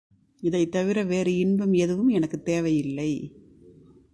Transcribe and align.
இதைத்தவிர 0.43 1.05
வேறு 1.05 1.37
இன்பம் 1.37 1.73
எதுவும் 1.73 2.09
எனக்குத் 2.09 2.45
தேவையில்லை! 2.45 3.11